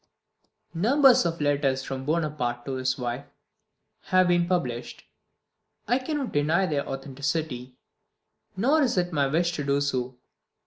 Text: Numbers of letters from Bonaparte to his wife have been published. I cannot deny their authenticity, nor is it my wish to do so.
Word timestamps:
Numbers 0.73 1.27
of 1.27 1.39
letters 1.39 1.83
from 1.83 2.05
Bonaparte 2.07 2.65
to 2.65 2.71
his 2.73 2.97
wife 2.97 3.27
have 4.05 4.29
been 4.29 4.47
published. 4.47 5.03
I 5.87 5.99
cannot 5.99 6.31
deny 6.33 6.65
their 6.65 6.89
authenticity, 6.89 7.77
nor 8.57 8.81
is 8.81 8.97
it 8.97 9.13
my 9.13 9.27
wish 9.27 9.51
to 9.51 9.63
do 9.63 9.79
so. 9.79 10.17